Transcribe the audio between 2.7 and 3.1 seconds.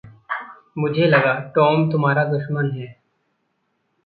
है।